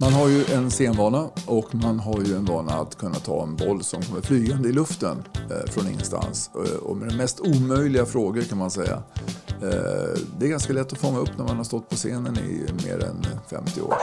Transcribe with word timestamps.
Man 0.00 0.12
har 0.12 0.28
ju 0.28 0.44
en 0.44 0.70
scenvana 0.70 1.30
och 1.46 1.74
man 1.74 1.98
har 1.98 2.22
ju 2.22 2.36
en 2.36 2.44
vana 2.44 2.72
att 2.72 2.98
kunna 2.98 3.14
ta 3.14 3.42
en 3.42 3.56
boll 3.56 3.82
som 3.82 4.02
kommer 4.02 4.20
flygande 4.20 4.68
i 4.68 4.72
luften 4.72 5.24
eh, 5.34 5.70
från 5.72 5.88
ingenstans. 5.88 6.50
Eh, 6.54 6.76
och 6.76 6.96
med 6.96 7.08
de 7.08 7.16
mest 7.16 7.40
omöjliga 7.40 8.06
frågor 8.06 8.42
kan 8.42 8.58
man 8.58 8.70
säga. 8.70 9.02
Eh, 9.48 10.20
det 10.38 10.46
är 10.46 10.48
ganska 10.48 10.72
lätt 10.72 10.92
att 10.92 10.98
fånga 10.98 11.18
upp 11.18 11.38
när 11.38 11.44
man 11.44 11.56
har 11.56 11.64
stått 11.64 11.88
på 11.88 11.96
scenen 11.96 12.38
i 12.38 12.72
mer 12.86 13.04
än 13.04 13.26
50 13.50 13.80
år. 13.80 13.94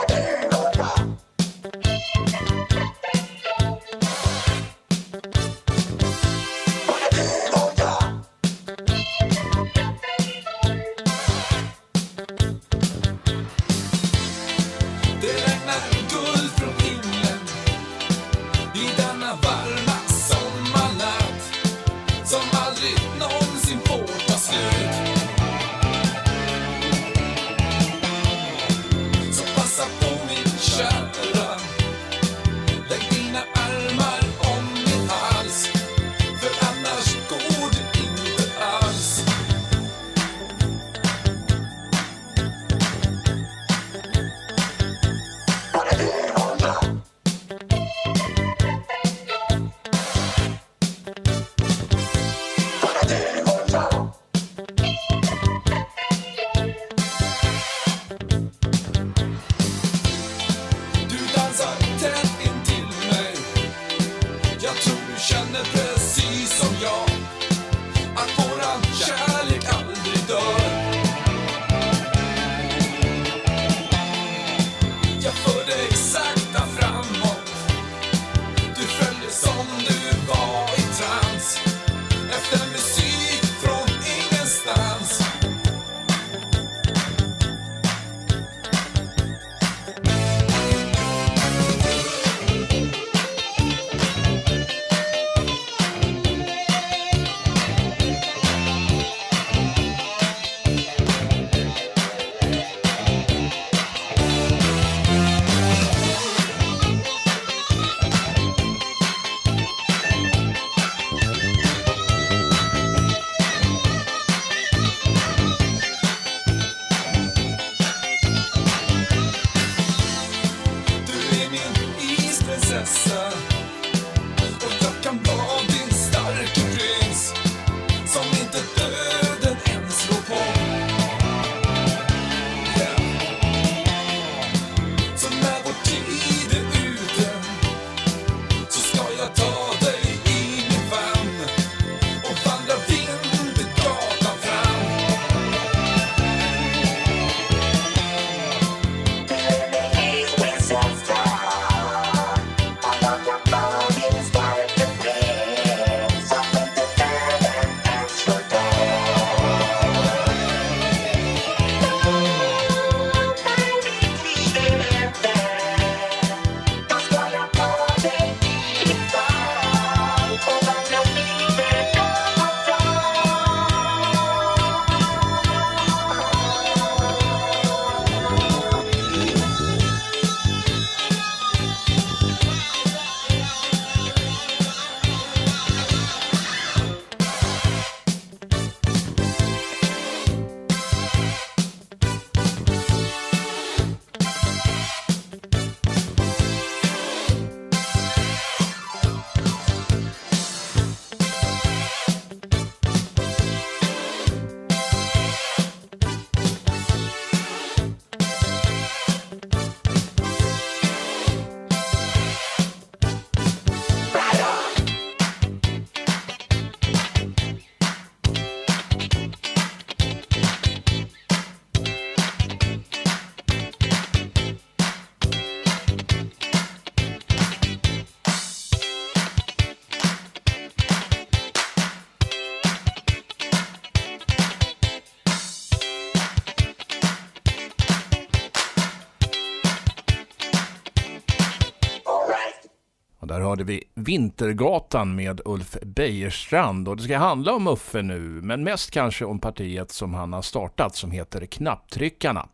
Hörde 243.53 243.63
vi 243.63 243.83
Vintergatan 243.93 245.15
med 245.15 245.41
Ulf 245.45 245.77
Bejerstrand 245.81 246.87
och 246.87 246.97
det 246.97 247.03
ska 247.03 247.17
handla 247.17 247.53
om 247.53 247.67
Uffe 247.67 248.01
nu 248.01 248.19
men 248.19 248.63
mest 248.63 248.91
kanske 248.91 249.25
om 249.25 249.39
partiet 249.39 249.91
som 249.91 250.13
han 250.13 250.33
har 250.33 250.41
startat 250.41 250.95
som 250.95 251.11
heter 251.11 251.45
Knapptryckarna. 251.45 252.47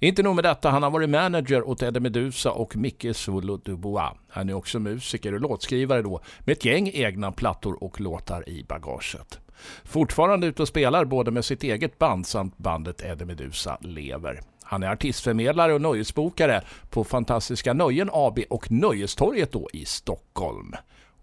Inte 0.00 0.22
nog 0.22 0.34
med 0.34 0.44
detta, 0.44 0.70
han 0.70 0.82
har 0.82 0.90
varit 0.90 1.10
manager 1.10 1.68
åt 1.68 1.82
Eddie 1.82 2.00
Medusa 2.00 2.50
och 2.50 2.76
Micke 2.76 3.06
Solo 3.16 3.56
Dubois. 3.56 4.12
Han 4.28 4.48
är 4.48 4.54
också 4.54 4.78
musiker 4.78 5.34
och 5.34 5.40
låtskrivare 5.40 6.02
då 6.02 6.20
med 6.40 6.52
ett 6.52 6.64
gäng 6.64 6.90
egna 6.94 7.32
plattor 7.32 7.84
och 7.84 8.00
låtar 8.00 8.48
i 8.48 8.64
bagaget. 8.68 9.40
Fortfarande 9.84 10.46
ute 10.46 10.62
och 10.62 10.68
spelar 10.68 11.04
både 11.04 11.30
med 11.30 11.44
sitt 11.44 11.62
eget 11.62 11.98
band 11.98 12.26
samt 12.26 12.58
bandet 12.58 13.02
Eddie 13.02 13.24
Medusa 13.24 13.78
lever. 13.80 14.40
Han 14.62 14.82
är 14.82 14.88
artistförmedlare 14.88 15.74
och 15.74 15.80
nöjesbokare 15.80 16.62
på 16.90 17.04
Fantastiska 17.04 17.72
Nöjen 17.72 18.10
AB 18.12 18.38
och 18.50 18.70
Nöjestorget 18.70 19.52
då 19.52 19.68
i 19.72 19.84
Stockholm. 19.84 20.74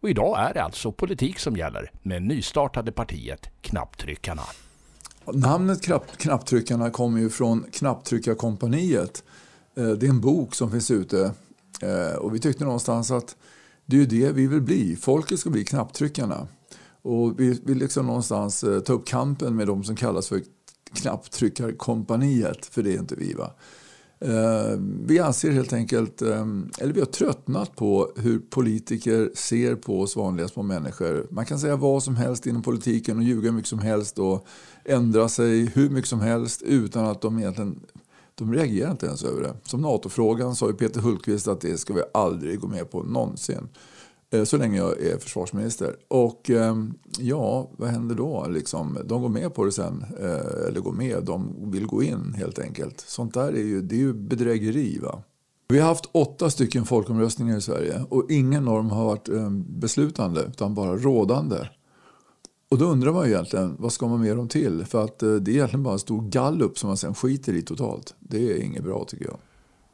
Och 0.02 0.10
idag 0.10 0.40
är 0.40 0.54
det 0.54 0.64
alltså 0.64 0.92
politik 0.92 1.40
som 1.40 1.58
gäller 1.58 1.92
med 2.02 2.22
nystartade 2.22 2.92
partiet 2.92 3.50
Knapptryckarna. 3.62 4.44
Namnet 5.34 5.82
Knapptryckarna 6.18 6.90
kommer 6.90 7.20
ju 7.20 7.30
från 7.30 7.66
Knapptryckarkompaniet. 7.72 9.24
Eh, 9.78 9.88
det 9.88 10.06
är 10.06 10.10
en 10.10 10.22
bok 10.22 10.56
som 10.56 10.72
finns 10.72 10.92
ute 10.92 11.32
eh, 11.82 12.18
och 12.18 12.36
vi 12.36 12.40
tyckte 12.40 12.64
någonstans 12.64 13.12
att 13.12 13.36
det 13.86 13.96
är 13.96 14.00
ju 14.00 14.06
det 14.06 14.32
vi 14.32 14.48
vill 14.48 14.62
bli. 14.62 14.96
Folket 14.96 15.40
ska 15.40 15.50
bli 15.50 15.66
knapptryckarna. 15.66 16.48
Och 17.08 17.40
vi 17.40 17.60
vill 17.64 17.78
liksom 17.78 18.06
någonstans 18.06 18.64
eh, 18.64 18.80
ta 18.80 18.94
upp 18.94 19.06
kampen 19.08 19.56
med 19.56 19.68
de 19.68 19.84
som 19.84 19.96
kallas 19.96 20.28
för 20.28 20.42
knapptryckarkompaniet, 20.94 22.66
för 22.66 22.84
det 22.84 22.94
är 22.94 23.00
inte 23.00 23.16
vi. 23.16 23.34
va. 23.34 23.52
Eh, 24.20 24.80
vi 25.06 25.20
anser 25.20 25.52
helt 25.52 25.74
enkelt, 25.74 26.22
eh, 26.22 26.46
eller 26.80 26.94
vi 26.94 27.00
har 27.00 27.06
tröttnat 27.06 27.76
på 27.76 28.12
hur 28.16 28.40
politiker 28.40 29.32
ser 29.36 29.76
på 29.76 30.02
oss 30.02 30.16
vanliga 30.16 30.48
små 30.48 30.64
människor. 30.64 31.28
Man 31.30 31.46
kan 31.46 31.60
säga 31.60 31.76
vad 31.76 32.04
som 32.04 32.16
helst 32.16 32.46
inom 32.46 32.62
politiken 32.62 33.18
och 33.18 33.24
ljuga 33.24 33.50
hur 33.50 33.56
mycket 33.56 33.70
som 33.70 33.80
helst 33.80 34.20
och 34.20 34.48
ändra 34.86 35.30
sig 35.30 35.66
hur 35.66 35.90
mycket 35.90 36.10
som 36.10 36.22
helst 36.22 36.62
utan 36.62 37.06
att 37.06 37.22
de 37.22 37.40
egentligen 37.40 37.80
de 38.36 38.54
reagerar 38.54 38.92
inte 38.92 39.06
ens 39.06 39.24
över 39.24 39.42
det. 39.42 39.54
Som 39.64 39.82
NATO-frågan 39.82 40.56
sa 40.56 40.68
ju 40.68 40.74
Peter 40.74 41.02
Hultqvist 41.02 41.48
att 41.48 41.62
det 41.62 41.78
ska 41.78 41.94
vi 41.94 42.02
aldrig 42.14 42.60
gå 42.60 42.68
med 42.68 42.92
på 42.92 43.04
någonsin. 43.04 43.70
Eh, 44.34 44.44
så 44.44 44.58
länge 44.58 44.78
jag 44.78 45.02
är 45.02 45.18
försvarsminister. 45.18 45.96
Och 46.08 46.50
ehm, 46.50 46.94
ja, 47.20 47.72
vad 47.78 47.90
händer 47.90 48.16
då? 48.16 48.48
Liksom, 48.50 48.98
de 49.06 49.22
går 49.22 49.30
med 49.30 49.54
på 49.54 49.66
det 49.66 49.72
sen. 49.72 50.06
Eh, 50.20 50.68
eller 50.68 50.80
går 50.80 50.92
med, 50.92 51.24
de 51.24 51.72
vill 51.72 51.86
gå 51.86 52.04
in 52.04 52.34
helt 52.38 52.60
enkelt. 52.60 53.00
Sånt 53.00 53.34
där 53.34 53.48
är 53.54 53.64
ju, 53.64 53.82
det 53.82 53.96
är 53.96 54.00
ju 54.00 54.14
bedrägeri. 54.14 55.00
Va? 55.00 55.24
Vi 55.68 55.80
har 55.80 55.88
haft 55.88 56.10
åtta 56.12 56.50
stycken 56.50 56.86
folkomröstningar 56.86 57.58
i 57.58 57.62
Sverige 57.62 58.06
och 58.10 58.32
ingen 58.32 58.68
av 58.68 58.76
dem 58.76 58.90
har 58.90 59.06
varit 59.06 59.30
ehm, 59.30 59.66
beslutande 59.80 60.42
utan 60.42 60.74
bara 60.74 60.98
rådande. 60.98 61.58
Och 62.70 62.78
då 62.78 62.86
undrar 62.86 63.14
man 63.14 63.26
ju 63.26 63.34
egentligen, 63.34 63.76
vad 63.80 63.94
ska 63.94 64.08
man 64.08 64.22
med 64.22 64.38
dem 64.38 64.48
till? 64.48 64.86
För 64.86 65.04
att 65.04 65.24
eh, 65.24 65.34
det 65.34 65.52
är 65.52 65.56
egentligen 65.56 65.84
bara 65.84 65.94
en 65.94 66.00
stor 66.00 66.30
gallup 66.30 66.78
som 66.78 66.88
man 66.88 66.98
sen 66.98 67.16
skiter 67.16 67.54
i 67.54 67.62
totalt. 67.62 68.16
Det 68.20 68.52
är 68.52 68.64
inget 68.64 68.84
bra 68.84 69.06
tycker 69.08 69.26
jag. 69.26 69.38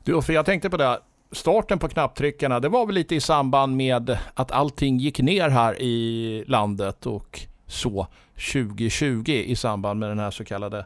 Du, 0.03 0.21
för 0.21 0.33
jag 0.33 0.45
tänkte 0.45 0.69
på 0.69 0.77
det, 0.77 0.99
starten 1.33 1.79
på 1.79 1.87
knapptryckarna, 1.87 2.59
det 2.59 2.69
var 2.69 2.85
väl 2.85 2.95
lite 2.95 3.15
i 3.15 3.21
samband 3.21 3.75
med 3.75 4.17
att 4.33 4.51
allting 4.51 4.97
gick 4.97 5.19
ner 5.19 5.49
här 5.49 5.81
i 5.81 6.43
landet 6.47 7.05
och 7.05 7.39
så 7.67 8.07
2020 8.53 9.31
i 9.31 9.55
samband 9.55 9.99
med 9.99 10.09
den 10.09 10.19
här 10.19 10.31
så 10.31 10.43
kallade 10.45 10.85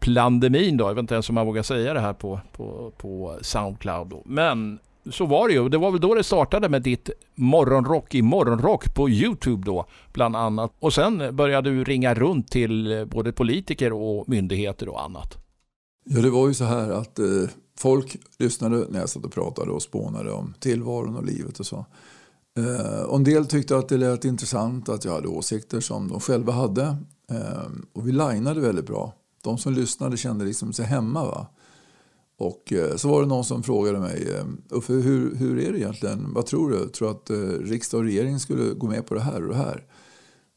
plandemin 0.00 0.76
då. 0.76 0.84
Jag 0.84 0.94
vet 0.94 1.02
inte 1.02 1.14
ens 1.14 1.28
om 1.28 1.34
man 1.34 1.46
vågar 1.46 1.62
säga 1.62 1.94
det 1.94 2.00
här 2.00 2.12
på, 2.12 2.40
på, 2.52 2.92
på 2.96 3.38
Soundcloud. 3.42 4.08
Då. 4.08 4.22
Men 4.24 4.78
så 5.10 5.26
var 5.26 5.48
det 5.48 5.54
ju. 5.54 5.68
Det 5.68 5.78
var 5.78 5.90
väl 5.90 6.00
då 6.00 6.14
det 6.14 6.24
startade 6.24 6.68
med 6.68 6.82
ditt 6.82 7.10
morgonrock 7.34 8.14
i 8.14 8.22
morgonrock 8.22 8.94
på 8.94 9.10
Youtube 9.10 9.62
då 9.66 9.86
bland 10.12 10.36
annat. 10.36 10.72
Och 10.78 10.92
sen 10.92 11.36
började 11.36 11.70
du 11.70 11.84
ringa 11.84 12.14
runt 12.14 12.48
till 12.48 13.06
både 13.10 13.32
politiker 13.32 13.92
och 13.92 14.28
myndigheter 14.28 14.88
och 14.88 15.02
annat. 15.04 15.36
Ja, 16.04 16.20
det 16.20 16.30
var 16.30 16.48
ju 16.48 16.54
så 16.54 16.64
här 16.64 16.90
att 16.90 17.18
eh, 17.18 17.24
folk 17.78 18.16
lyssnade 18.38 18.86
när 18.90 19.00
jag 19.00 19.08
satt 19.08 19.24
och 19.24 19.32
pratade 19.32 19.70
och 19.70 19.82
spånade 19.82 20.32
om 20.32 20.54
tillvaron 20.60 21.16
och 21.16 21.24
livet 21.24 21.60
och 21.60 21.66
så. 21.66 21.86
Eh, 22.58 23.02
och 23.02 23.16
en 23.16 23.24
del 23.24 23.46
tyckte 23.46 23.76
att 23.76 23.88
det 23.88 23.96
lät 23.96 24.24
intressant 24.24 24.88
att 24.88 25.04
jag 25.04 25.12
hade 25.12 25.28
åsikter 25.28 25.80
som 25.80 26.08
de 26.08 26.20
själva 26.20 26.52
hade. 26.52 26.96
Eh, 27.30 27.68
och 27.92 28.08
vi 28.08 28.12
linade 28.12 28.60
väldigt 28.60 28.86
bra. 28.86 29.14
De 29.42 29.58
som 29.58 29.72
lyssnade 29.72 30.16
kände 30.16 30.44
liksom 30.44 30.72
sig 30.72 30.84
hemma. 30.84 31.24
Va? 31.24 31.46
Och 32.38 32.72
eh, 32.72 32.96
så 32.96 33.08
var 33.08 33.22
det 33.22 33.28
någon 33.28 33.44
som 33.44 33.62
frågade 33.62 33.98
mig, 33.98 34.42
Uffe 34.70 34.92
hur, 34.92 35.34
hur 35.36 35.58
är 35.58 35.72
det 35.72 35.78
egentligen? 35.78 36.34
Vad 36.34 36.46
tror 36.46 36.70
du? 36.70 36.88
Tror 36.88 37.08
du 37.08 37.14
att 37.14 37.30
riksdag 37.70 37.98
och 37.98 38.04
regering 38.04 38.38
skulle 38.38 38.74
gå 38.74 38.86
med 38.86 39.06
på 39.06 39.14
det 39.14 39.20
här 39.20 39.42
och 39.42 39.48
det 39.48 39.56
här? 39.56 39.84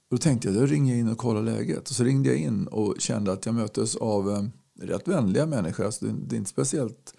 Och 0.10 0.18
då 0.18 0.18
tänkte 0.18 0.48
jag, 0.48 0.58
jag 0.64 0.72
ringer 0.72 0.96
in 0.96 1.08
och 1.08 1.18
kollar 1.18 1.42
läget. 1.42 1.90
Och 1.90 1.96
så 1.96 2.04
ringde 2.04 2.30
jag 2.30 2.38
in 2.38 2.68
och 2.68 2.96
kände 3.00 3.32
att 3.32 3.46
jag 3.46 3.56
möttes 3.56 3.96
av 3.96 4.50
rätt 4.82 5.08
vänliga 5.08 5.46
människor. 5.46 5.86
Alltså 5.86 6.06
det, 6.06 6.16
det, 6.28 6.36
är 6.36 6.38
inte 6.38 6.50
speciellt, 6.50 7.14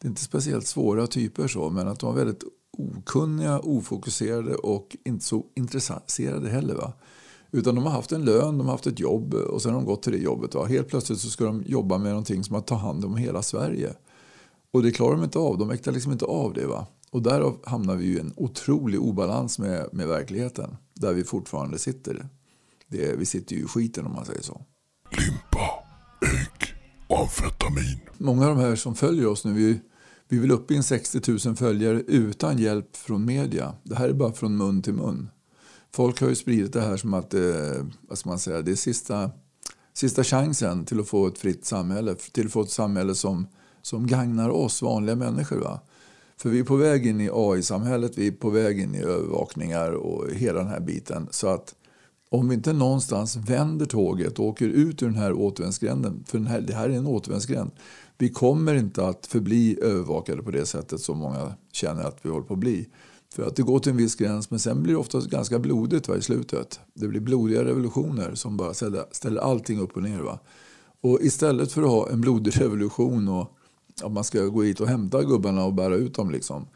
det 0.00 0.06
är 0.06 0.08
inte 0.08 0.22
speciellt 0.22 0.66
svåra 0.66 1.06
typer 1.06 1.48
så, 1.48 1.70
men 1.70 1.88
att 1.88 2.00
de 2.00 2.06
var 2.06 2.16
väldigt 2.16 2.44
okunniga, 2.78 3.60
ofokuserade 3.60 4.54
och 4.54 4.96
inte 5.04 5.24
så 5.24 5.44
intresserade 5.54 6.48
heller. 6.48 6.74
Va? 6.74 6.92
Utan 7.50 7.74
de 7.74 7.84
har 7.84 7.90
haft 7.90 8.12
en 8.12 8.24
lön, 8.24 8.58
de 8.58 8.66
har 8.66 8.72
haft 8.72 8.86
ett 8.86 9.00
jobb 9.00 9.34
och 9.34 9.62
sen 9.62 9.72
har 9.72 9.80
de 9.80 9.86
gått 9.86 10.02
till 10.02 10.12
det 10.12 10.18
jobbet. 10.18 10.54
Va? 10.54 10.64
Helt 10.64 10.88
plötsligt 10.88 11.18
så 11.18 11.30
ska 11.30 11.44
de 11.44 11.62
jobba 11.66 11.98
med 11.98 12.08
någonting 12.10 12.44
som 12.44 12.56
att 12.56 12.66
ta 12.66 12.74
hand 12.74 13.04
om 13.04 13.16
hela 13.16 13.42
Sverige. 13.42 13.94
Och 14.70 14.82
det 14.82 14.90
klarar 14.90 15.14
de 15.14 15.24
inte 15.24 15.38
av. 15.38 15.58
De 15.58 15.68
mäktar 15.68 15.92
liksom 15.92 16.12
inte 16.12 16.24
av 16.24 16.52
det. 16.52 16.66
Va? 16.66 16.86
Och 17.10 17.22
därav 17.22 17.58
hamnar 17.64 17.96
vi 17.96 18.06
i 18.06 18.20
en 18.20 18.32
otrolig 18.36 19.00
obalans 19.00 19.58
med, 19.58 19.88
med 19.92 20.08
verkligheten. 20.08 20.76
Där 20.94 21.12
vi 21.12 21.24
fortfarande 21.24 21.78
sitter. 21.78 22.28
Det, 22.88 23.18
vi 23.18 23.26
sitter 23.26 23.56
ju 23.56 23.62
i 23.62 23.66
skiten 23.66 24.06
om 24.06 24.12
man 24.12 24.24
säger 24.24 24.42
så. 24.42 24.60
Limpa, 25.10 25.75
amfetamin. 27.08 28.00
Många 28.18 28.48
av 28.48 28.56
de 28.56 28.62
här 28.62 28.76
som 28.76 28.94
följer 28.94 29.26
oss 29.26 29.44
nu, 29.44 29.52
vi, 29.52 29.80
vi 30.28 30.38
vill 30.38 30.50
upp 30.50 30.70
i 30.70 30.76
en 30.76 30.82
60 30.82 31.30
000 31.46 31.56
följare 31.56 32.00
utan 32.00 32.58
hjälp 32.58 32.96
från 32.96 33.24
media. 33.24 33.74
Det 33.82 33.94
här 33.94 34.08
är 34.08 34.12
bara 34.12 34.32
från 34.32 34.56
mun 34.56 34.82
till 34.82 34.94
mun. 34.94 35.28
Folk 35.92 36.20
har 36.20 36.28
ju 36.28 36.34
spridit 36.34 36.72
det 36.72 36.80
här 36.80 36.96
som 36.96 37.14
att 37.14 37.34
eh, 37.34 37.40
vad 38.08 38.18
ska 38.18 38.28
man 38.28 38.38
säga, 38.38 38.62
det 38.62 38.70
är 38.70 38.76
sista, 38.76 39.30
sista 39.94 40.24
chansen 40.24 40.84
till 40.84 41.00
att 41.00 41.08
få 41.08 41.26
ett 41.26 41.38
fritt 41.38 41.64
samhälle. 41.64 42.14
Till 42.14 42.46
att 42.46 42.52
få 42.52 42.62
ett 42.62 42.70
samhälle 42.70 43.14
som, 43.14 43.46
som 43.82 44.06
gagnar 44.06 44.48
oss 44.48 44.82
vanliga 44.82 45.16
människor. 45.16 45.56
Va? 45.56 45.80
För 46.36 46.50
vi 46.50 46.58
är 46.58 46.64
på 46.64 46.76
väg 46.76 47.06
in 47.06 47.20
i 47.20 47.30
AI-samhället, 47.32 48.12
vi 48.16 48.26
är 48.26 48.32
på 48.32 48.50
väg 48.50 48.80
in 48.80 48.94
i 48.94 49.02
övervakningar 49.02 49.92
och 49.92 50.30
hela 50.30 50.58
den 50.58 50.68
här 50.68 50.80
biten. 50.80 51.28
Så 51.30 51.48
att 51.48 51.74
om 52.28 52.48
vi 52.48 52.54
inte 52.54 52.72
någonstans 52.72 53.36
vänder 53.36 53.86
tåget 53.86 54.38
och 54.38 54.44
åker 54.44 54.68
ut 54.68 55.02
ur 55.02 55.06
den 55.06 55.16
här 55.16 55.32
återvändsgränden, 55.32 56.24
för 56.26 56.38
den 56.38 56.46
här, 56.46 56.60
det 56.60 56.74
här 56.74 56.88
är 56.88 56.96
en 56.96 57.06
återvändsgränd. 57.06 57.70
Vi 58.18 58.28
kommer 58.28 58.74
inte 58.74 59.06
att 59.06 59.26
förbli 59.26 59.78
övervakade 59.82 60.42
på 60.42 60.50
det 60.50 60.66
sättet 60.66 61.00
som 61.00 61.18
många 61.18 61.52
känner 61.72 62.02
att 62.02 62.18
vi 62.22 62.28
håller 62.28 62.46
på 62.46 62.54
att 62.54 62.60
bli. 62.60 62.88
För 63.34 63.42
att 63.42 63.56
det 63.56 63.62
går 63.62 63.78
till 63.78 63.90
en 63.90 63.96
viss 63.96 64.14
gräns 64.14 64.50
men 64.50 64.58
sen 64.58 64.82
blir 64.82 64.92
det 64.92 64.98
ofta 64.98 65.20
ganska 65.20 65.58
blodigt 65.58 66.08
va, 66.08 66.16
i 66.16 66.22
slutet. 66.22 66.80
Det 66.94 67.08
blir 67.08 67.20
blodiga 67.20 67.64
revolutioner 67.64 68.34
som 68.34 68.56
bara 68.56 68.74
ställer, 68.74 69.04
ställer 69.10 69.40
allting 69.40 69.80
upp 69.80 69.96
och 69.96 70.02
ner. 70.02 70.20
Va. 70.20 70.38
Och 71.00 71.20
istället 71.22 71.72
för 71.72 71.82
att 71.82 71.88
ha 71.88 72.10
en 72.10 72.20
blodig 72.20 72.60
revolution 72.60 73.28
och 73.28 73.56
att 74.02 74.12
man 74.12 74.24
ska 74.24 74.44
gå 74.44 74.62
hit 74.62 74.80
och 74.80 74.88
hämta 74.88 75.22
gubbarna 75.22 75.64
och 75.64 75.74
bära 75.74 75.94
ut 75.94 76.14
dem 76.14 76.30
liksom, 76.30 76.66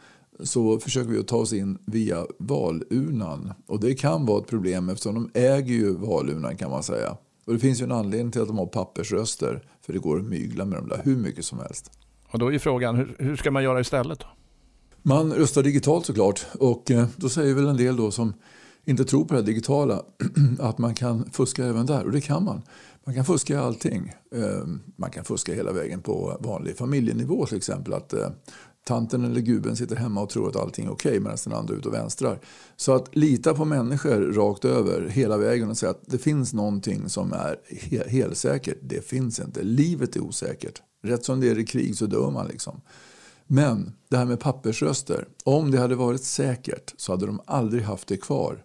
så 0.43 0.81
försöker 0.81 1.11
vi 1.11 1.19
att 1.19 1.29
ta 1.29 1.37
oss 1.37 1.53
in 1.53 1.79
via 1.87 2.27
valurnan. 2.39 3.53
Och 3.67 3.81
det 3.81 3.95
kan 3.95 4.27
vara 4.27 4.41
ett 4.41 4.47
problem 4.47 4.89
eftersom 4.89 5.15
de 5.15 5.41
äger 5.41 5.75
ju 5.75 5.97
valurnan 5.97 6.57
kan 6.57 6.71
man 6.71 6.83
säga. 6.83 7.17
Och 7.47 7.53
det 7.53 7.59
finns 7.59 7.81
ju 7.81 7.85
en 7.85 7.93
anledning 7.93 8.33
till 8.33 8.41
att 8.41 8.49
de 8.49 8.59
har 8.59 8.67
pappersröster. 8.67 9.63
För 9.87 9.93
det 9.93 9.99
går 9.99 10.19
att 10.19 10.25
mygla 10.25 10.65
med 10.65 10.79
dem 10.79 10.89
där 10.89 11.01
hur 11.05 11.17
mycket 11.17 11.45
som 11.45 11.59
helst. 11.59 11.91
Och 12.33 12.39
då 12.39 12.53
är 12.53 12.59
frågan, 12.59 12.97
hur, 12.97 13.17
hur 13.19 13.37
ska 13.37 13.51
man 13.51 13.63
göra 13.63 13.81
istället? 13.81 14.19
Då? 14.19 14.27
Man 15.03 15.33
röstar 15.33 15.63
digitalt 15.63 16.07
såklart 16.07 16.47
och 16.59 16.91
eh, 16.91 17.07
då 17.17 17.29
säger 17.29 17.55
väl 17.55 17.67
en 17.67 17.77
del 17.77 17.97
då 17.97 18.11
som 18.11 18.35
inte 18.85 19.05
tror 19.05 19.25
på 19.25 19.35
det 19.35 19.43
digitala 19.43 20.03
att 20.59 20.79
man 20.79 20.95
kan 20.95 21.31
fuska 21.33 21.65
även 21.65 21.87
där 21.87 22.05
och 22.05 22.13
det 22.13 22.21
kan 22.21 22.45
man. 22.45 22.63
Man 23.07 23.15
kan 23.15 23.25
fuska 23.25 23.55
i 23.55 23.57
allting. 23.57 24.13
Eh, 24.35 24.67
man 24.97 25.11
kan 25.11 25.25
fuska 25.25 25.55
hela 25.55 25.73
vägen 25.73 26.01
på 26.01 26.37
vanlig 26.41 26.77
familjenivå 26.77 27.47
till 27.47 27.57
exempel. 27.57 27.95
Att 27.95 28.13
eh, 28.13 28.29
tanten 28.85 29.25
eller 29.25 29.41
gubben 29.41 29.77
sitter 29.77 29.97
hemma 29.97 30.23
och 30.23 30.31
tror 30.31 30.49
att 30.49 30.57
allting 30.57 30.87
är 30.87 30.93
okej 30.93 31.11
okay, 31.11 31.21
medan 31.21 31.39
den 31.45 31.53
andra 31.53 31.75
är 31.75 31.79
ute 31.79 31.89
och 31.89 31.95
vänstrar. 31.95 32.41
Så 32.77 32.95
att 32.95 33.17
lita 33.17 33.55
på 33.55 33.65
människor 33.65 34.33
rakt 34.33 34.65
över 34.65 35.09
hela 35.09 35.37
vägen 35.37 35.71
och 35.71 35.79
säga 35.79 35.91
att 35.91 36.03
det 36.07 36.19
finns 36.19 36.53
någonting 36.53 37.09
som 37.09 37.33
är 37.33 37.57
helsäkert. 38.09 38.79
Det 38.83 39.07
finns 39.07 39.41
inte. 39.41 39.63
Livet 39.63 40.17
är 40.17 40.21
osäkert. 40.21 40.83
Rätt 41.03 41.25
som 41.25 41.41
det 41.41 41.49
är 41.49 41.59
i 41.59 41.67
krig 41.67 41.97
så 41.97 42.07
dör 42.07 42.31
man 42.31 42.47
liksom. 42.49 42.81
Men 43.47 43.93
det 44.09 44.17
här 44.17 44.25
med 44.25 44.41
pappersröster, 44.41 45.29
om 45.45 45.71
det 45.71 45.79
hade 45.79 45.95
varit 45.95 46.25
säkert 46.25 46.95
så 46.97 47.13
hade 47.13 47.27
de 47.27 47.41
aldrig 47.47 47.83
haft 47.83 48.09
det 48.09 48.17
kvar. 48.17 48.65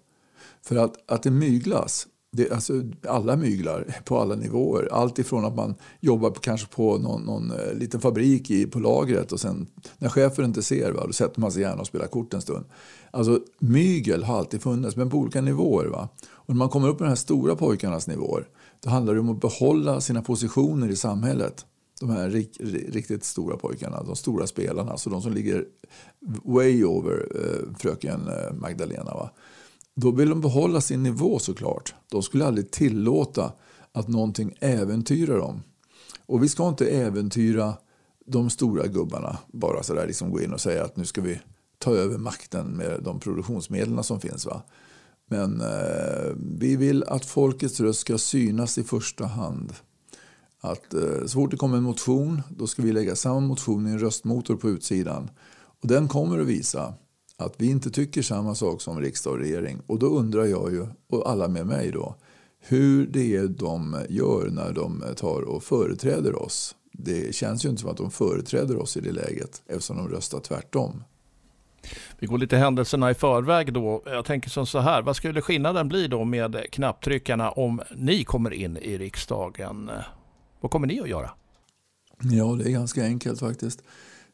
För 0.62 0.76
att, 0.76 1.12
att 1.12 1.24
det 1.24 1.32
myglas, 1.32 2.08
det, 2.36 2.52
alltså, 2.52 2.74
alla 3.08 3.36
myglar 3.36 4.02
på 4.06 4.20
alla 4.20 4.36
nivåer. 4.36 4.90
Allt 4.92 5.20
ifrån 5.20 5.46
att 5.46 5.56
man 5.56 5.76
jobbar 6.00 6.30
på, 6.30 6.40
kanske 6.40 6.68
på 6.68 6.98
någon, 6.98 7.22
någon 7.22 7.52
eh, 7.52 7.74
liten 7.74 8.02
fabrik 8.02 8.52
i, 8.52 8.66
på 8.66 8.80
lagret 8.80 9.32
och 9.32 9.40
sen 9.40 9.68
när 9.98 10.10
chefen 10.10 10.46
inte 10.46 10.64
ser, 10.64 10.92
va, 10.92 11.04
då 11.08 11.14
sätter 11.14 11.42
man 11.42 11.52
sig 11.52 11.62
gärna 11.62 11.82
och 11.82 11.88
spelar 11.88 12.08
kort 12.08 12.34
en 12.34 12.42
stund. 12.42 12.66
Alltså 13.12 13.40
mygel 13.60 14.24
har 14.24 14.38
alltid 14.38 14.62
funnits, 14.62 14.96
men 14.96 15.10
på 15.10 15.18
olika 15.18 15.42
nivåer. 15.42 15.86
Va? 15.86 16.10
Och 16.28 16.50
när 16.54 16.56
man 16.56 16.70
kommer 16.70 16.90
upp 16.90 16.98
på 16.98 17.04
de 17.04 17.10
här 17.10 17.16
stora 17.16 17.56
pojkarnas 17.56 18.08
nivåer, 18.08 18.48
då 18.84 18.90
handlar 18.90 19.14
det 19.14 19.20
om 19.20 19.30
att 19.30 19.42
behålla 19.42 20.02
sina 20.02 20.22
positioner 20.22 20.90
i 20.90 20.96
samhället 20.96 21.66
de 22.00 22.10
här 22.10 22.30
riktigt 22.92 23.24
stora 23.24 23.58
pojkarna, 23.58 24.04
de 24.04 24.16
stora 24.16 24.48
spelarna, 24.48 24.92
alltså 24.92 25.10
de 25.10 25.22
som 25.22 25.34
ligger 25.34 25.66
way 26.44 26.84
over 26.84 27.28
eh, 27.36 27.78
fröken 27.78 28.28
eh, 28.28 28.54
Magdalena. 28.54 29.14
Va? 29.14 29.30
Då 29.96 30.12
vill 30.12 30.30
de 30.30 30.42
behålla 30.42 30.82
sin 30.82 31.04
nivå 31.04 31.40
såklart. 31.40 31.96
De 32.12 32.24
skulle 32.24 32.46
aldrig 32.46 32.72
tillåta 32.72 33.54
att 33.92 34.08
någonting 34.08 34.58
äventyrar 34.60 35.38
dem. 35.38 35.64
Och 36.26 36.44
vi 36.44 36.50
ska 36.50 36.68
inte 36.68 36.88
äventyra 36.88 37.74
de 38.26 38.50
stora 38.50 38.88
gubbarna 38.88 39.38
bara 39.48 39.84
sådär 39.84 40.08
liksom 40.08 40.32
gå 40.32 40.42
in 40.42 40.54
och 40.54 40.62
säga 40.62 40.84
att 40.84 40.98
nu 40.98 41.06
ska 41.06 41.22
vi 41.22 41.40
ta 41.78 41.96
över 41.96 42.18
makten 42.18 42.68
med 42.68 43.00
de 43.04 43.20
produktionsmedlen 43.20 44.04
som 44.04 44.20
finns. 44.20 44.46
Va? 44.46 44.62
Men 45.30 45.62
eh, 45.62 46.36
vi 46.60 46.76
vill 46.76 47.04
att 47.04 47.26
folkets 47.26 47.80
röst 47.80 48.00
ska 48.00 48.18
synas 48.18 48.78
i 48.78 48.84
första 48.84 49.26
hand 49.26 49.74
att 50.62 50.94
eh, 50.94 51.26
så 51.26 51.34
fort 51.34 51.52
det 51.52 51.58
kommer 51.58 51.78
en 51.78 51.84
motion 51.84 52.42
då 52.50 52.68
ska 52.68 52.82
vi 52.82 52.92
lägga 52.92 53.16
samma 53.16 53.40
motion 53.40 53.88
i 53.88 53.92
en 53.92 54.00
röstmotor 54.00 54.56
på 54.56 54.70
utsidan. 54.70 55.30
Och 55.82 55.88
den 55.88 56.08
kommer 56.08 56.40
att 56.40 56.48
visa 56.48 56.94
att 57.38 57.54
vi 57.58 57.70
inte 57.70 57.92
tycker 57.92 58.22
samma 58.22 58.56
sak 58.56 58.82
som 58.82 59.02
riksdag 59.02 59.34
och 59.34 59.40
regering. 59.40 59.82
Och 59.88 60.00
då 60.00 60.08
undrar 60.08 60.46
jag 60.46 60.72
ju, 60.72 60.88
och 61.10 61.30
alla 61.30 61.48
med 61.48 61.68
mig 61.68 61.92
då, 61.92 62.16
hur 62.60 63.08
det 63.08 63.36
är 63.36 63.48
de 63.48 64.02
gör 64.10 64.50
när 64.50 64.74
de 64.74 65.04
tar 65.18 65.42
och 65.42 65.64
företräder 65.64 66.44
oss. 66.44 66.76
Det 66.92 67.36
känns 67.36 67.66
ju 67.66 67.70
inte 67.70 67.82
som 67.82 67.92
att 67.92 67.98
de 67.98 68.12
företräder 68.12 68.78
oss 68.82 68.98
i 68.98 69.02
det 69.02 69.12
läget 69.12 69.64
eftersom 69.68 69.98
de 69.98 70.10
röstar 70.10 70.40
tvärtom. 70.40 71.04
Vi 72.20 72.28
går 72.28 72.38
lite 72.38 72.58
händelserna 72.58 73.12
i 73.12 73.14
förväg 73.14 73.74
då. 73.74 74.04
Jag 74.06 74.26
tänker 74.26 74.50
som 74.50 74.66
så 74.66 74.80
här, 74.80 75.02
vad 75.02 75.16
skulle 75.16 75.42
skillnaden 75.42 75.88
bli 75.88 76.08
då 76.08 76.24
med 76.24 76.66
knapptryckarna 76.72 77.52
om 77.52 77.82
ni 77.96 78.24
kommer 78.24 78.54
in 78.54 78.78
i 78.78 78.98
riksdagen? 78.98 79.92
Vad 80.62 80.72
kommer 80.72 80.88
ni 80.88 81.00
att 81.00 81.10
göra? 81.10 81.32
Ja, 82.22 82.46
det 82.46 82.70
är 82.70 82.72
ganska 82.72 83.04
enkelt 83.04 83.40
faktiskt. 83.40 83.84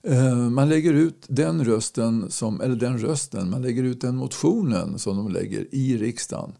Eh, 0.03 0.35
man 0.35 0.69
lägger 0.69 0.93
ut 0.93 1.25
den 1.27 1.65
rösten, 1.65 2.31
som, 2.31 2.61
eller 2.61 2.75
den 2.75 2.97
rösten, 2.97 3.49
man 3.49 3.61
lägger 3.61 3.83
ut 3.83 4.01
den 4.01 4.15
motionen 4.15 4.99
som 4.99 5.17
de 5.17 5.31
lägger 5.31 5.67
i 5.71 5.97
riksdagen. 5.97 6.51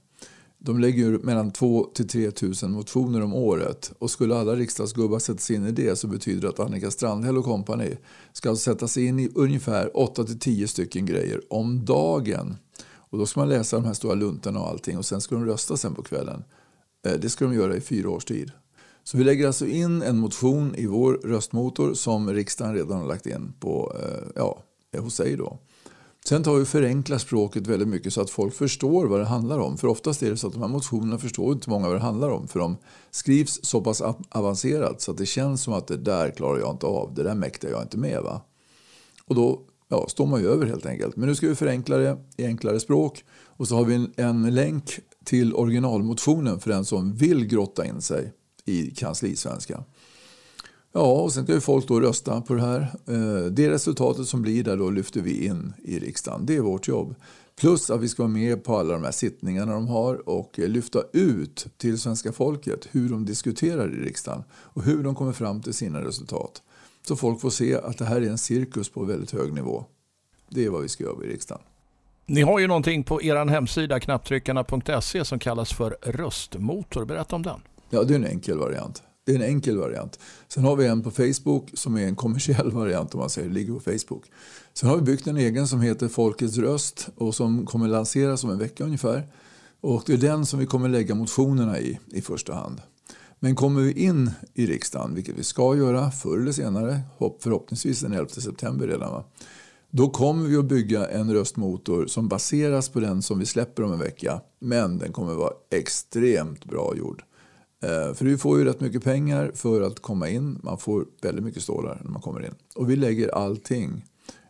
De 0.64 0.80
lägger 0.80 1.18
mellan 1.18 1.52
2 1.52 1.84
till 1.94 2.08
3 2.08 2.32
000 2.64 2.72
motioner 2.72 3.22
om 3.22 3.34
året. 3.34 3.92
Och 4.00 4.12
skulle 4.12 4.36
alla 4.36 4.56
riksdagsgubbar 4.56 5.20
sätta 5.20 5.40
sig 5.40 5.56
in 5.56 5.68
i 5.68 5.72
det 5.72 5.96
så 5.96 6.08
betyder 6.08 6.42
det 6.42 6.50
att 6.50 6.60
Annika 6.60 6.92
Strandhäll 6.92 7.38
och 7.38 7.46
kompani 7.46 7.98
ska 8.34 8.50
alltså 8.50 8.72
sätta 8.72 8.88
sig 8.88 9.06
in 9.06 9.20
i 9.20 9.30
ungefär 9.36 9.98
8 9.98 10.24
till 10.24 10.40
10 10.40 10.68
stycken 10.68 11.06
grejer 11.06 11.42
om 11.50 11.86
dagen. 11.86 12.58
Och 12.94 13.18
då 13.18 13.26
ska 13.26 13.40
man 13.40 13.50
läsa 13.50 13.76
de 13.76 13.86
här 13.86 13.94
stora 13.94 14.16
luntorna 14.16 14.60
och 14.60 14.68
allting 14.68 14.98
och 14.98 15.06
sen 15.06 15.22
ska 15.22 15.36
de 15.36 15.46
rösta 15.46 15.78
sen 15.78 15.96
på 15.96 16.04
kvällen. 16.04 16.44
Eh, 17.08 17.20
det 17.22 17.30
ska 17.30 17.46
de 17.46 17.54
göra 17.54 17.76
i 17.76 17.82
fyra 17.82 18.10
års 18.10 18.26
tid. 18.26 18.52
Så 19.04 19.18
vi 19.18 19.24
lägger 19.24 19.48
alltså 19.48 19.68
in 19.68 20.02
en 20.02 20.18
motion 20.18 20.76
i 20.76 20.86
vår 20.86 21.14
röstmotor 21.14 21.94
som 21.94 22.34
riksdagen 22.34 22.74
redan 22.74 23.00
har 23.00 23.08
lagt 23.08 23.26
in 23.26 23.54
på, 23.60 23.96
eh, 24.00 24.28
ja, 24.36 24.62
hos 25.00 25.16
sig 25.16 25.36
då. 25.36 25.60
Sen 26.26 26.44
tar 26.44 26.56
vi 26.56 26.66
förenkla 26.66 27.20
språket 27.20 27.68
väldigt 27.68 27.88
mycket 27.88 28.14
så 28.14 28.22
att 28.22 28.30
folk 28.30 28.54
förstår 28.54 29.06
vad 29.06 29.20
det 29.20 29.26
handlar 29.26 29.60
om. 29.60 29.78
För 29.78 29.88
oftast 29.88 30.24
är 30.24 30.30
det 30.30 30.38
så 30.38 30.48
att 30.48 30.54
de 30.54 30.62
här 30.62 30.70
motionerna 30.70 31.18
förstår 31.18 31.54
inte 31.54 31.70
många 31.70 31.88
vad 31.88 31.96
det 31.96 32.02
handlar 32.02 32.30
om. 32.30 32.48
För 32.48 32.60
de 32.60 32.78
skrivs 33.12 33.60
så 33.64 33.82
pass 33.82 34.02
avancerat 34.30 35.02
så 35.02 35.12
att 35.12 35.18
det 35.18 35.26
känns 35.26 35.62
som 35.62 35.74
att 35.74 35.88
det 35.88 35.98
där 35.98 36.32
klarar 36.32 36.60
jag 36.60 36.72
inte 36.72 36.86
av. 36.86 37.14
Det 37.14 37.24
där 37.24 37.36
mäktar 37.36 37.70
jag 37.70 37.82
inte 37.82 37.98
med. 37.98 38.22
Va? 38.22 38.42
Och 39.26 39.36
då 39.36 39.62
ja, 39.88 40.06
står 40.08 40.26
man 40.26 40.42
ju 40.42 40.48
över 40.48 40.66
helt 40.66 40.86
enkelt. 40.86 41.16
Men 41.16 41.30
nu 41.30 41.36
ska 41.36 41.48
vi 41.48 41.56
förenkla 41.56 41.98
det 41.98 42.18
i 42.38 42.46
enklare 42.46 42.80
språk. 42.80 43.24
Och 43.46 43.68
så 43.68 43.76
har 43.76 43.86
vi 43.86 43.96
en, 43.96 44.12
en 44.16 44.56
länk 44.56 45.00
till 45.24 45.54
originalmotionen 45.54 46.60
för 46.60 46.70
den 46.70 46.86
som 46.86 47.14
vill 47.14 47.46
grotta 47.46 47.86
in 47.86 48.02
sig 48.02 48.34
i 48.66 48.92
kanslisvenska. 48.92 49.84
Ja, 50.94 51.22
och 51.22 51.34
sen 51.34 51.44
ska 51.44 51.54
ju 51.54 51.62
folk 51.62 51.88
då 51.88 52.00
rösta 52.00 52.42
på 52.42 52.54
det 52.54 52.62
här. 52.62 52.82
Eh, 53.08 53.46
det 53.52 53.70
resultatet 53.70 54.28
som 54.28 54.42
blir 54.42 54.64
där 54.64 54.78
då 54.78 54.90
lyfter 54.90 55.22
vi 55.22 55.46
in 55.46 55.74
i 55.84 56.00
riksdagen. 56.00 56.46
Det 56.46 56.56
är 56.56 56.62
vårt 56.62 56.88
jobb. 56.88 57.16
Plus 57.60 57.90
att 57.90 58.02
vi 58.02 58.10
ska 58.10 58.24
vara 58.24 58.34
med 58.34 58.64
på 58.64 58.78
alla 58.78 58.94
de 58.94 59.04
här 59.04 59.12
sittningarna 59.12 59.74
de 59.74 59.88
har 59.88 60.30
och 60.30 60.60
eh, 60.60 60.68
lyfta 60.68 61.04
ut 61.14 61.68
till 61.78 62.00
svenska 62.00 62.32
folket 62.32 62.88
hur 62.92 63.10
de 63.10 63.26
diskuterar 63.26 63.94
i 63.94 64.06
riksdagen 64.06 64.44
och 64.52 64.84
hur 64.84 65.04
de 65.04 65.16
kommer 65.16 65.34
fram 65.34 65.62
till 65.62 65.74
sina 65.74 66.04
resultat. 66.04 66.62
Så 67.08 67.16
folk 67.16 67.42
får 67.42 67.50
se 67.50 67.76
att 67.76 67.98
det 67.98 68.06
här 68.06 68.22
är 68.22 68.30
en 68.30 68.38
cirkus 68.38 68.90
på 68.90 69.04
väldigt 69.04 69.32
hög 69.32 69.54
nivå. 69.54 69.86
Det 70.50 70.66
är 70.66 70.70
vad 70.70 70.82
vi 70.82 70.90
ska 70.90 71.04
göra 71.04 71.26
i 71.26 71.28
riksdagen. 71.28 71.64
Ni 72.26 72.42
har 72.42 72.60
ju 72.60 72.68
någonting 72.68 73.04
på 73.04 73.22
er 73.22 73.46
hemsida 73.46 74.00
knapptryckarna.se 74.00 75.26
som 75.26 75.40
kallas 75.40 75.74
för 75.74 75.98
röstmotor. 76.02 77.06
Berätta 77.06 77.36
om 77.36 77.44
den. 77.44 77.62
Ja, 77.92 78.04
det 78.04 78.14
är 78.14 78.16
en 78.16 78.26
enkel 78.26 78.58
variant. 78.58 79.04
Det 79.26 79.32
är 79.32 79.36
en 79.36 79.42
enkel 79.42 79.78
variant. 79.78 80.20
Sen 80.48 80.64
har 80.64 80.76
vi 80.76 80.88
en 80.88 81.04
på 81.04 81.12
Facebook 81.12 81.70
som 81.74 81.98
är 81.98 82.06
en 82.06 82.16
kommersiell 82.16 82.72
variant 82.74 83.14
om 83.14 83.20
man 83.20 83.30
säger, 83.30 83.50
ligger 83.50 83.74
på 83.74 83.80
Facebook. 83.80 84.24
Sen 84.74 84.90
har 84.90 84.96
vi 84.96 85.02
byggt 85.02 85.28
en 85.28 85.38
egen 85.38 85.68
som 85.68 85.82
heter 85.82 86.08
Folkets 86.08 86.58
röst 86.58 87.10
och 87.16 87.36
som 87.36 87.66
kommer 87.66 87.88
lanseras 87.88 88.44
om 88.44 88.50
en 88.50 88.60
vecka 88.60 88.84
ungefär. 88.84 89.28
Och 89.82 90.04
det 90.06 90.14
är 90.14 90.18
den 90.18 90.46
som 90.46 90.60
vi 90.60 90.66
kommer 90.66 90.90
lägga 90.90 91.16
motionerna 91.16 91.80
i 91.80 92.00
i 92.12 92.22
första 92.22 92.54
hand. 92.54 92.82
Men 93.40 93.56
kommer 93.56 93.82
vi 93.82 93.92
in 93.92 94.32
i 94.54 94.66
riksdagen, 94.66 95.16
vilket 95.16 95.38
vi 95.38 95.44
ska 95.44 95.76
göra 95.76 96.12
förr 96.12 96.38
eller 96.38 96.52
senare, 96.52 97.02
förhoppningsvis 97.40 98.00
den 98.00 98.14
11 98.14 98.30
september 98.30 98.88
redan, 98.88 99.12
va? 99.12 99.24
då 99.92 100.10
kommer 100.10 100.48
vi 100.48 100.58
att 100.58 100.66
bygga 100.66 101.08
en 101.08 101.34
röstmotor 101.34 102.08
som 102.08 102.28
baseras 102.28 102.90
på 102.90 103.00
den 103.00 103.22
som 103.22 103.40
vi 103.40 103.46
släpper 103.46 103.84
om 103.84 103.92
en 103.92 104.00
vecka. 104.00 104.42
Men 104.60 104.98
den 104.98 105.12
kommer 105.12 105.34
vara 105.34 105.54
extremt 105.72 106.66
bra 106.66 106.94
gjord. 106.98 107.24
Eh, 107.82 108.14
för 108.14 108.26
du 108.26 108.38
får 108.38 108.60
ju 108.60 108.66
rätt 108.66 108.80
mycket 108.80 109.04
pengar 109.04 109.52
för 109.56 109.82
att 109.82 110.00
komma 110.00 110.30
in. 110.30 110.60
Man 110.64 110.78
får 110.78 111.06
väldigt 111.22 111.44
mycket 111.44 111.64
stålar 111.64 112.02
när 112.04 112.12
man 112.12 112.22
kommer 112.22 112.46
in. 112.46 112.54
Och 112.76 112.90
vi 112.90 112.96
lägger 112.96 113.30
allting, 113.30 114.06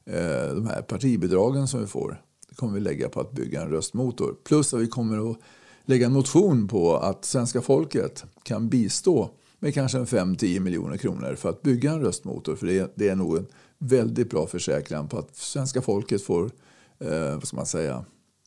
eh, 0.05 0.55
de 0.55 0.67
här 0.67 0.81
partibidragen 0.81 1.67
som 1.67 1.79
vi 1.79 1.88
får, 1.88 2.21
det 2.50 2.55
kommer 2.55 2.73
vi 2.73 2.79
lägga 2.79 3.09
på 3.09 3.19
att 3.19 3.31
bygga 3.31 3.61
en 3.61 3.69
röstmotor. 3.69 4.35
Plus 4.43 4.73
att 4.73 4.79
vi 4.79 4.88
kommer 4.88 5.31
att 5.31 5.38
lägga 5.85 6.05
en 6.05 6.13
motion 6.13 6.67
på 6.67 6.97
att 6.97 7.25
svenska 7.25 7.61
folket 7.61 8.25
kan 8.43 8.69
bistå 8.69 9.29
med 9.59 9.73
kanske 9.73 9.97
5-10 9.97 10.59
miljoner 10.59 10.97
kronor 10.97 11.35
för 11.35 11.50
att 11.50 11.61
bygga 11.61 11.91
en 11.91 12.01
röstmotor. 12.01 12.55
För 12.55 12.67
det 12.67 12.79
är, 12.79 12.89
det 12.95 13.09
är 13.09 13.15
nog 13.15 13.38
en 13.38 13.45
väldigt 13.77 14.29
bra 14.29 14.47
försäkran 14.47 15.07
på 15.07 15.17
att 15.17 15.35
svenska 15.35 15.81
folket 15.81 16.23
får, 16.23 16.51
eh, 17.00 17.33
vad 17.33 17.47
ska 17.47 17.57
man 17.57 17.65
säga, 17.65 18.05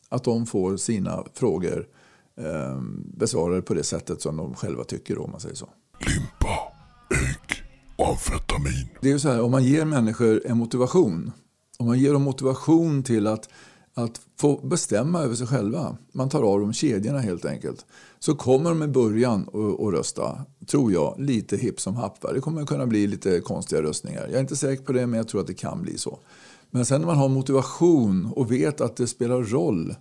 att 0.09 0.23
de 0.23 0.45
får 0.45 0.77
sina 0.77 1.23
frågor 1.33 1.87
eh, 2.37 2.81
besvarade 3.17 3.61
på 3.61 3.73
det 3.73 3.83
sättet 3.83 4.21
som 4.21 4.37
de 4.37 4.55
själva 4.55 4.83
tycker. 4.83 5.19
Om 5.19 5.31
man 5.31 5.39
säger 5.39 5.55
så. 5.55 5.69
Limpa, 5.99 6.57
ägg 7.11 7.65
amfetamin. 7.97 8.87
Det 9.01 9.07
är 9.07 9.11
ju 9.13 9.19
så 9.19 9.29
här, 9.29 9.41
om 9.41 9.51
man 9.51 9.63
ger 9.63 9.85
människor 9.85 10.41
en 10.45 10.57
motivation, 10.57 11.31
om 11.77 11.87
man 11.87 11.99
ger 11.99 12.13
dem 12.13 12.21
motivation 12.21 13.03
till 13.03 13.27
att, 13.27 13.49
att 13.93 14.21
få 14.39 14.67
bestämma 14.67 15.21
över 15.21 15.35
sig 15.35 15.47
själva, 15.47 15.97
man 16.11 16.29
tar 16.29 16.43
av 16.43 16.59
dem 16.59 16.73
kedjorna 16.73 17.19
helt 17.19 17.45
enkelt, 17.45 17.85
så 18.19 18.35
kommer 18.35 18.69
de 18.69 18.83
i 18.83 18.87
början 18.87 19.49
att 19.53 19.93
rösta, 19.93 20.45
tror 20.67 20.93
jag, 20.93 21.15
lite 21.19 21.57
hipp 21.57 21.81
som 21.81 21.95
happ. 21.95 22.25
Det 22.33 22.41
kommer 22.41 22.65
kunna 22.65 22.85
bli 22.85 23.07
lite 23.07 23.39
konstiga 23.39 23.81
röstningar. 23.81 24.21
Jag 24.21 24.35
är 24.35 24.41
inte 24.41 24.55
säker 24.55 24.83
på 24.83 24.93
det, 24.93 25.07
men 25.07 25.17
jag 25.17 25.27
tror 25.27 25.41
att 25.41 25.47
det 25.47 25.53
kan 25.53 25.81
bli 25.81 25.97
så. 25.97 26.19
Men 26.71 26.85
sen 26.85 27.01
när 27.01 27.07
man 27.07 27.17
har 27.17 27.29
motivation 27.29 28.31
och 28.35 28.51
vet 28.51 28.81
att 28.81 28.95
det 28.95 29.07
spelar 29.07 29.43
roll 29.43 29.95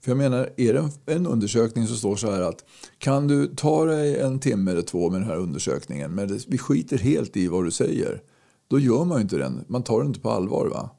för 0.00 0.10
jag 0.10 0.18
menar, 0.18 0.50
är 0.56 0.74
det 0.74 1.14
en 1.14 1.26
undersökning 1.26 1.86
som 1.86 1.96
står 1.96 2.16
så 2.16 2.30
här 2.30 2.40
att 2.40 2.64
kan 2.98 3.28
du 3.28 3.46
ta 3.46 3.84
dig 3.84 4.20
en 4.20 4.38
timme 4.38 4.70
eller 4.70 4.82
två 4.82 5.10
med 5.10 5.20
den 5.20 5.28
här 5.28 5.36
undersökningen 5.36 6.10
men 6.10 6.40
vi 6.48 6.58
skiter 6.58 6.98
helt 6.98 7.36
i 7.36 7.48
vad 7.48 7.64
du 7.64 7.70
säger. 7.70 8.22
Då 8.68 8.78
gör 8.78 9.04
man 9.04 9.18
ju 9.18 9.22
inte 9.22 9.38
den. 9.38 9.64
Man 9.68 9.82
tar 9.82 9.98
den 9.98 10.06
inte 10.06 10.20
på 10.20 10.30
allvar. 10.30 10.66
va? 10.66 10.90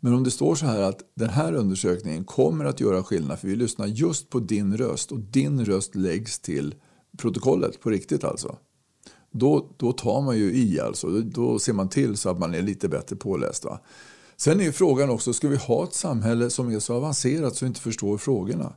Men 0.00 0.14
om 0.14 0.24
det 0.24 0.30
står 0.30 0.54
så 0.54 0.66
här 0.66 0.82
att 0.82 1.00
den 1.14 1.30
här 1.30 1.52
undersökningen 1.52 2.24
kommer 2.24 2.64
att 2.64 2.80
göra 2.80 3.02
skillnad 3.02 3.38
för 3.38 3.48
vi 3.48 3.56
lyssnar 3.56 3.86
just 3.86 4.30
på 4.30 4.40
din 4.40 4.76
röst 4.76 5.12
och 5.12 5.18
din 5.20 5.64
röst 5.64 5.94
läggs 5.94 6.38
till 6.38 6.74
protokollet 7.18 7.80
på 7.80 7.90
riktigt 7.90 8.24
alltså. 8.24 8.56
Då, 9.30 9.74
då 9.76 9.92
tar 9.92 10.20
man 10.20 10.38
ju 10.38 10.54
i 10.54 10.80
alltså. 10.80 11.08
Då, 11.08 11.58
ser 11.58 11.72
man 11.72 11.88
till 11.88 12.16
så 12.16 12.30
att 12.30 12.38
man 12.38 12.54
är 12.54 12.62
lite 12.62 12.88
bättre 12.88 13.16
påläst. 13.16 13.64
Va? 13.64 13.80
Sen 14.42 14.60
är 14.60 14.72
frågan 14.72 15.10
också, 15.10 15.32
ska 15.32 15.48
vi 15.48 15.56
ha 15.56 15.84
ett 15.84 15.94
samhälle 15.94 16.50
som 16.50 16.68
är 16.68 16.78
så 16.78 16.94
avancerat 16.94 17.56
så 17.56 17.64
vi 17.64 17.68
inte 17.68 17.80
förstår 17.80 18.18
frågorna? 18.18 18.72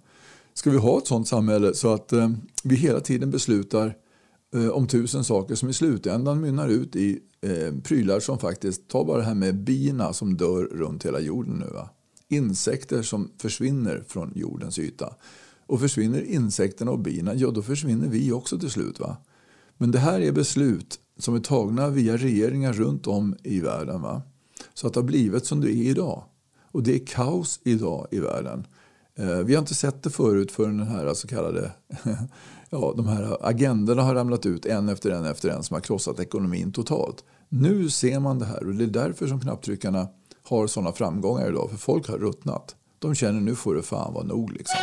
Ska 0.54 0.70
vi 0.70 0.78
ha 0.78 0.98
ett 0.98 1.08
sånt 1.08 1.28
samhälle 1.28 1.74
så 1.74 1.94
att 1.94 2.14
eh, 2.14 2.30
vi 2.64 2.76
hela 2.76 3.00
tiden 3.00 3.32
beslutar 3.32 3.96
eh, 4.56 4.68
om 4.68 4.88
tusen 4.88 5.24
saker 5.24 5.56
som 5.56 5.70
i 5.70 5.74
slutändan 5.74 6.42
mynnar 6.42 6.68
ut 6.68 6.96
i 6.96 7.20
eh, 7.42 7.76
prylar 7.84 8.20
som 8.20 8.40
faktiskt, 8.40 8.88
ta 8.88 9.06
bara 9.06 9.18
det 9.18 9.24
här 9.24 9.36
med 9.36 9.64
bina 9.64 10.14
som 10.14 10.38
dör 10.38 10.64
runt 10.64 11.06
hela 11.06 11.20
jorden 11.20 11.54
nu. 11.54 11.74
Va? 11.74 11.90
Insekter 12.28 13.02
som 13.02 13.32
försvinner 13.38 14.04
från 14.08 14.32
jordens 14.36 14.80
yta. 14.80 15.16
Och 15.68 15.80
försvinner 15.80 16.22
insekterna 16.22 16.92
och 16.92 17.00
bina, 17.00 17.36
ja 17.36 17.52
då 17.52 17.62
försvinner 17.62 18.08
vi 18.08 18.32
också 18.32 18.60
till 18.60 18.72
slut. 18.72 19.00
va? 19.00 19.18
Men 19.78 19.92
det 19.92 20.00
här 20.00 20.22
är 20.22 20.32
beslut 20.32 21.00
som 21.18 21.36
är 21.36 21.40
tagna 21.40 21.90
via 21.90 22.18
regeringar 22.18 22.74
runt 22.74 23.08
om 23.08 23.36
i 23.44 23.60
världen. 23.60 24.02
va? 24.02 24.22
Så 24.76 24.88
att 24.88 24.94
det 24.94 25.00
har 25.00 25.06
blivit 25.06 25.46
som 25.46 25.62
det 25.62 25.72
är 25.72 25.90
idag. 25.90 26.24
Och 26.72 26.84
det 26.84 26.96
är 26.96 27.06
kaos 27.06 27.60
idag 27.64 28.08
i 28.12 28.20
världen. 28.20 28.68
Eh, 29.18 29.38
vi 29.38 29.54
har 29.54 29.60
inte 29.60 29.76
sett 29.76 30.04
det 30.04 30.10
förut 30.10 30.52
förrän 30.52 30.78
den 30.78 30.88
här 30.88 31.14
så 31.14 31.28
kallade 31.28 31.72
ja, 32.70 32.94
de 32.98 33.08
här 33.08 33.38
agendorna 33.42 34.02
har 34.04 34.16
ramlat 34.16 34.46
ut 34.46 34.66
en 34.66 34.90
efter 34.90 35.12
en 35.12 35.26
efter 35.26 35.50
en 35.50 35.64
som 35.64 35.74
har 35.74 35.82
krossat 35.82 36.20
ekonomin 36.20 36.72
totalt. 36.72 37.24
Nu 37.50 37.90
ser 37.90 38.20
man 38.20 38.40
det 38.40 38.46
här 38.46 38.68
och 38.68 38.76
det 38.76 38.84
är 38.84 38.88
därför 38.88 39.28
som 39.28 39.40
knapptryckarna 39.40 40.08
har 40.44 40.68
sådana 40.68 40.92
framgångar 40.92 41.50
idag. 41.50 41.70
För 41.70 41.78
folk 41.78 42.08
har 42.08 42.18
ruttnat. 42.18 42.76
De 43.00 43.16
känner 43.16 43.42
nu 43.42 43.56
får 43.56 43.76
det 43.76 43.84
fan 43.84 44.14
vara 44.14 44.24
nog 44.24 44.52
liksom. 44.52 44.80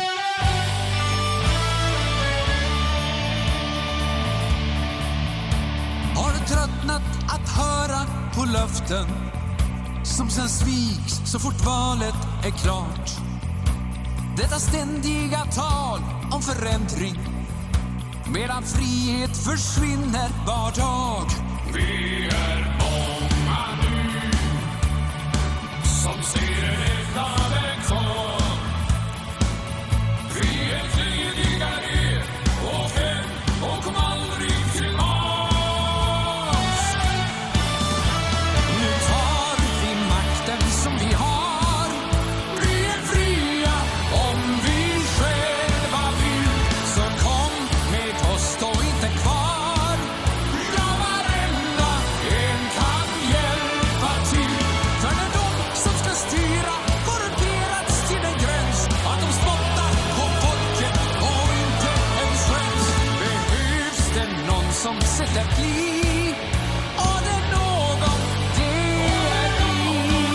Har 6.15 6.31
du 6.31 6.39
tröttnat 6.39 7.03
att 7.25 7.49
höra 7.49 7.99
på 8.35 8.51
löften 8.53 9.33
som 10.03 10.29
sen 10.29 10.49
sviks 10.49 11.21
så 11.25 11.39
fort 11.39 11.65
valet 11.65 12.15
är 12.45 12.51
klart. 12.51 13.11
Detta 14.37 14.55
ständiga 14.55 15.39
tal 15.45 15.99
om 16.31 16.41
förändring 16.41 17.19
medan 18.33 18.63
frihet 18.63 19.37
försvinner 19.37 20.29
var 20.47 20.71
dag. 20.75 21.29
Vi 21.73 22.27
är 22.27 22.72
som 64.83 65.01
sätter 65.01 65.43
klik? 65.55 66.35
Åh, 66.97 67.19
det 67.23 67.29
är 67.29 67.51
något 67.51 68.19
det 68.55 68.63
är 68.63 69.03
i! 69.25 70.25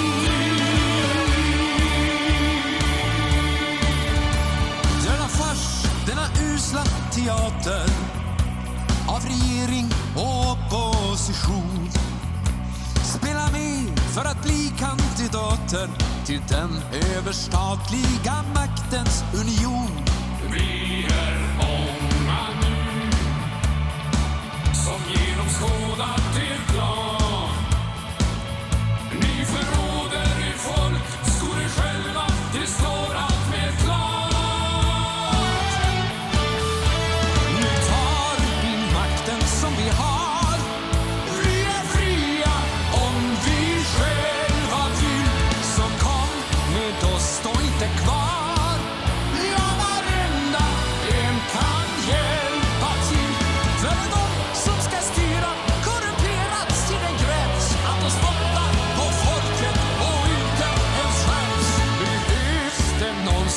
Gröna 5.05 5.29
fars, 5.29 5.85
denna 6.07 6.55
usla 6.55 6.85
teater 7.13 7.87
av 9.09 9.23
regering 9.27 9.91
och 10.17 10.53
opposition. 10.53 11.91
Spela 13.05 13.51
med 13.53 13.99
för 13.99 14.25
att 14.25 14.43
bli 14.43 14.73
kandidater 14.79 15.89
till 16.27 16.41
den 16.49 16.71
överstatliga 17.17 18.45
maktens 18.55 19.25
union. 19.35 20.09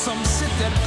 Det 0.04 0.10
någon 0.10 0.16
som 0.16 0.24
sätter 0.24 0.82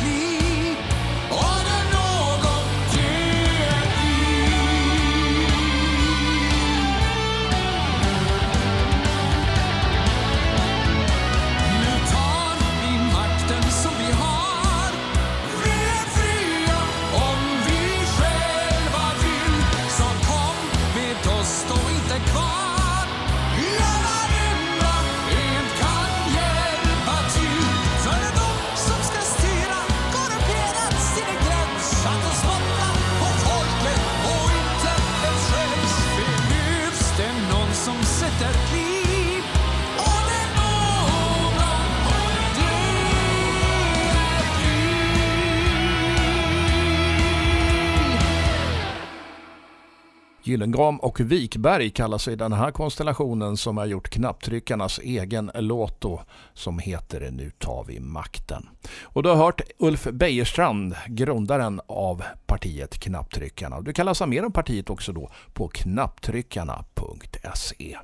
Gyllengram 50.55 50.99
och 50.99 51.19
Wikberg 51.19 51.89
kallar 51.89 52.17
sig 52.17 52.35
den 52.35 52.53
här 52.53 52.71
konstellationen 52.71 53.57
som 53.57 53.77
har 53.77 53.85
gjort 53.85 54.09
knapptryckarnas 54.09 54.99
egen 55.03 55.51
låt 55.55 56.01
då, 56.01 56.21
som 56.53 56.79
heter 56.79 57.31
Nu 57.31 57.51
tar 57.59 57.85
vi 57.87 57.99
makten. 57.99 58.69
Och 59.01 59.23
du 59.23 59.29
har 59.29 59.35
hört 59.35 59.61
Ulf 59.77 60.07
Bejerstrand, 60.11 60.95
grundaren 61.07 61.81
av 61.87 62.23
partiet 62.45 62.99
Knapptryckarna. 62.99 63.81
Du 63.81 63.93
kan 63.93 64.05
läsa 64.05 64.25
mer 64.25 64.45
om 64.45 64.51
partiet 64.51 64.89
också 64.89 65.13
då 65.13 65.31
på 65.53 65.67
knapptryckarna.se. 65.67 67.97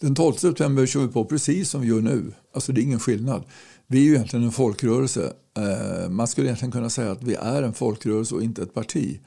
Den 0.00 0.14
12 0.14 0.32
september 0.32 0.86
kör 0.86 1.00
vi 1.00 1.08
på 1.08 1.24
precis 1.24 1.70
som 1.70 1.80
vi 1.80 1.88
gör 1.88 2.00
nu. 2.00 2.32
Alltså 2.54 2.72
det 2.72 2.80
är 2.80 2.82
ingen 2.82 3.00
skillnad. 3.00 3.44
Vi 3.86 3.98
är 3.98 4.04
ju 4.04 4.14
egentligen 4.14 4.44
en 4.44 4.52
folkrörelse. 4.52 5.32
Eh, 5.56 6.08
man 6.10 6.26
skulle 6.26 6.46
egentligen 6.46 6.72
kunna 6.72 6.90
säga 6.90 7.12
att 7.12 7.22
vi 7.22 7.34
är 7.34 7.62
en 7.62 7.72
folkrörelse 7.72 8.34
och 8.34 8.42
inte 8.42 8.62
ett 8.62 8.74
parti. 8.74 9.20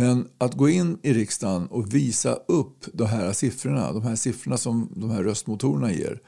Men 0.00 0.28
att 0.38 0.54
gå 0.54 0.68
in 0.68 0.98
i 1.02 1.12
riksdagen 1.12 1.66
och 1.66 1.94
visa 1.94 2.34
upp 2.34 2.84
de 2.92 3.04
här 3.04 3.32
siffrorna, 3.32 3.92
de 3.92 4.02
här 4.02 4.16
siffrorna 4.16 4.56
som 4.56 4.92
de 4.96 5.10
här 5.10 5.22
röstmotorerna 5.22 5.92
ger. 5.92 6.20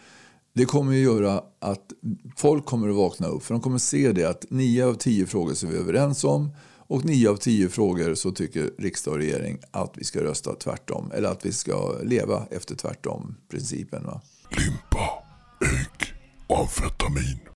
Det 0.55 0.65
kommer 0.65 0.93
att 0.93 0.99
göra 0.99 1.43
att 1.61 1.93
folk 2.37 2.65
kommer 2.65 2.89
att 2.89 2.95
vakna 2.97 3.27
upp. 3.27 3.43
För 3.43 3.55
de 3.55 3.61
kommer 3.61 3.77
att 3.77 3.83
se 3.83 4.13
det 4.13 4.25
att 4.25 4.45
nio 4.51 4.87
av 4.87 4.95
tio 4.95 5.27
frågor 5.27 5.55
som 5.55 5.69
vi 5.69 5.77
är 5.77 5.81
överens 5.81 6.25
om 6.25 6.51
och 6.77 7.05
nio 7.05 7.31
av 7.31 7.37
tio 7.37 7.69
frågor 7.69 8.15
så 8.15 8.31
tycker 8.31 8.71
riksdag 8.79 9.13
och 9.13 9.19
regering 9.19 9.59
att 9.71 9.93
vi 9.97 10.05
ska 10.05 10.23
rösta 10.23 10.55
tvärtom. 10.55 11.13
Eller 11.15 11.29
att 11.29 11.47
vi 11.47 11.53
ska 11.53 11.99
leva 12.03 12.47
efter 12.51 12.75
tvärtom-principen. 12.75 14.03
Limpa, 14.51 15.09
ägg 15.61 16.15
och 16.47 16.59
amfetamin. 16.59 17.43